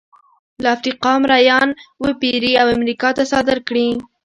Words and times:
له 0.63 0.67
افریقا 0.75 1.11
مریان 1.23 1.69
وپېري 2.03 2.53
او 2.61 2.67
امریکا 2.77 3.09
ته 3.17 3.23
صادر 3.31 3.57
کړي. 3.67 3.87